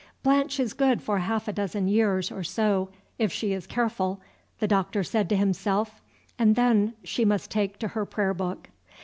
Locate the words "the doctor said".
4.57-5.29